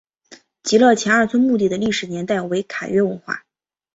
[0.63, 3.43] 极乐前二村墓地的历史年代为卡约文化。